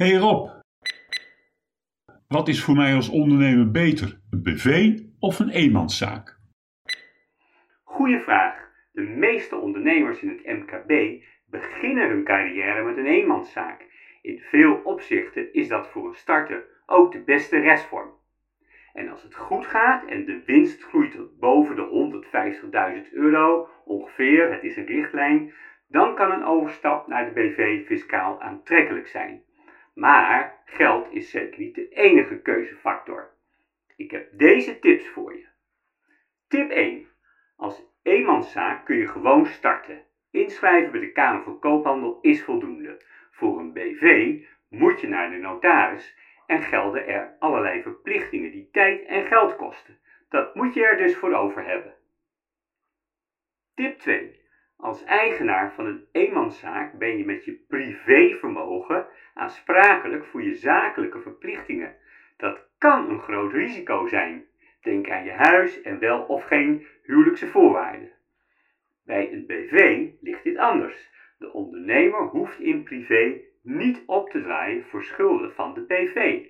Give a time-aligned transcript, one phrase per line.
[0.00, 0.50] Hey Rob,
[2.28, 6.38] wat is voor mij als ondernemer beter, een BV of een eenmanszaak?
[7.84, 8.70] Goeie vraag.
[8.92, 13.86] De meeste ondernemers in het MKB beginnen hun carrière met een eenmanszaak.
[14.22, 18.10] In veel opzichten is dat voor een starter ook de beste restvorm.
[18.92, 22.22] En als het goed gaat en de winst groeit tot boven de
[23.06, 25.52] 150.000 euro, ongeveer, het is een richtlijn,
[25.88, 29.48] dan kan een overstap naar de BV fiscaal aantrekkelijk zijn.
[29.92, 33.30] Maar geld is zeker niet de enige keuzefactor.
[33.96, 35.46] Ik heb deze tips voor je.
[36.48, 37.06] Tip 1.
[37.56, 40.04] Als eenmanszaak kun je gewoon starten.
[40.30, 43.00] Inschrijven bij de Kamer van Koophandel is voldoende.
[43.30, 49.04] Voor een BV moet je naar de notaris en gelden er allerlei verplichtingen die tijd
[49.04, 49.98] en geld kosten.
[50.28, 51.94] Dat moet je er dus voor over hebben.
[53.74, 54.40] Tip 2.
[54.80, 61.96] Als eigenaar van een eenmanszaak ben je met je privévermogen aansprakelijk voor je zakelijke verplichtingen.
[62.36, 64.46] Dat kan een groot risico zijn.
[64.82, 68.12] Denk aan je huis en wel of geen huwelijkse voorwaarden.
[69.04, 71.10] Bij een BV ligt dit anders.
[71.38, 76.46] De ondernemer hoeft in privé niet op te draaien voor schulden van de BV.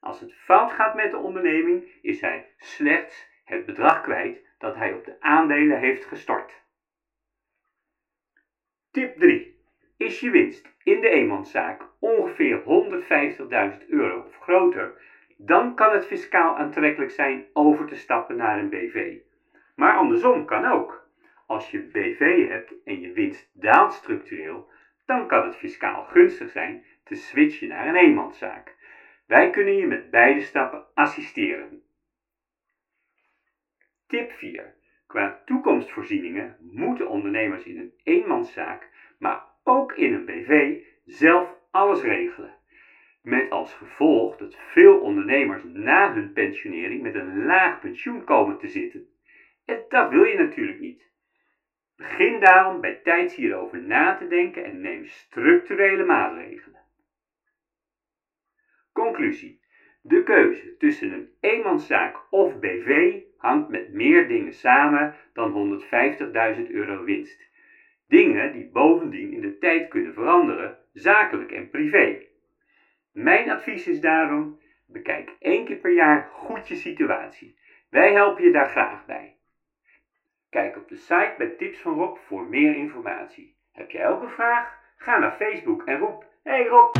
[0.00, 4.92] Als het fout gaat met de onderneming, is hij slechts het bedrag kwijt dat hij
[4.92, 6.62] op de aandelen heeft gestort.
[8.92, 9.60] Tip 3.
[10.12, 12.62] Is je winst in de eenmanszaak ongeveer
[13.80, 15.00] 150.000 euro of groter,
[15.36, 19.18] dan kan het fiscaal aantrekkelijk zijn over te stappen naar een BV.
[19.74, 21.06] Maar andersom kan ook.
[21.46, 24.70] Als je BV hebt en je winst daalt structureel,
[25.04, 28.74] dan kan het fiscaal gunstig zijn te switchen naar een eenmanszaak.
[29.26, 31.82] Wij kunnen je met beide stappen assisteren.
[34.06, 34.74] Tip 4.
[35.06, 42.54] Qua toekomstvoorzieningen moeten ondernemers in een eenmanszaak, maar ook in een BV, zelf alles regelen.
[43.22, 48.66] Met als gevolg dat veel ondernemers na hun pensionering met een laag pensioen komen te
[48.66, 49.06] zitten.
[49.64, 51.10] En dat wil je natuurlijk niet.
[51.96, 56.80] Begin daarom bij tijds hierover na te denken en neem structurele maatregelen.
[58.92, 59.60] Conclusie.
[60.00, 65.80] De keuze tussen een eenmanszaak of BV hangt met meer dingen samen dan
[66.56, 67.50] 150.000 euro winst.
[68.12, 72.22] Dingen die bovendien in de tijd kunnen veranderen, zakelijk en privé.
[73.12, 77.58] Mijn advies is daarom: bekijk één keer per jaar goed je situatie.
[77.90, 79.36] Wij helpen je daar graag bij.
[80.50, 83.56] Kijk op de site bij Tips van Rob voor meer informatie.
[83.72, 84.78] Heb jij ook een vraag?
[84.96, 86.94] Ga naar Facebook en roep: Hey Rob!